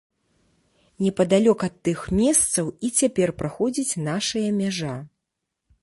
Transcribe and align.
Непадалёк 1.05 1.65
ад 1.67 1.75
тых 1.87 1.99
месцаў 2.21 2.73
і 2.89 2.91
цяпер 3.03 3.33
праходзіць 3.43 3.99
нашая 4.09 4.49
мяжа. 4.61 4.95